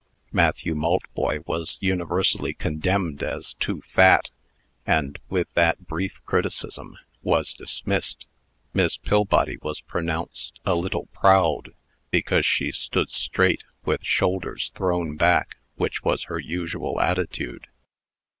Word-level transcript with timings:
Matthew 0.31 0.73
Maltboy 0.73 1.43
was 1.45 1.77
universally 1.79 2.55
condemned 2.55 3.21
as 3.21 3.53
too 3.53 3.83
fat, 3.83 4.31
and, 4.83 5.19
with 5.29 5.47
that 5.53 5.85
brief 5.85 6.25
criticism, 6.25 6.97
was 7.21 7.53
dismissed. 7.53 8.25
Miss 8.73 8.97
Pillbody 8.97 9.59
was 9.61 9.81
pronounced 9.81 10.59
"a 10.65 10.73
little 10.73 11.05
proud," 11.13 11.75
because 12.09 12.47
she 12.47 12.71
stood 12.71 13.11
straight, 13.11 13.63
with 13.85 14.01
shoulders 14.03 14.71
thrown 14.73 15.17
back, 15.17 15.57
which 15.75 16.01
was 16.03 16.23
her 16.23 16.39
usual 16.39 16.99
attitude. 16.99 17.67